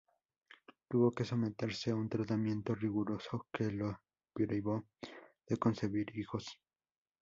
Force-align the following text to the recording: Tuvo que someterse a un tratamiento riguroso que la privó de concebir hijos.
Tuvo 0.89 1.11
que 1.11 1.25
someterse 1.25 1.91
a 1.91 1.95
un 1.95 2.09
tratamiento 2.09 2.73
riguroso 2.73 3.45
que 3.53 3.69
la 3.71 4.01
privó 4.33 4.87
de 5.47 5.57
concebir 5.57 6.17
hijos. 6.17 6.59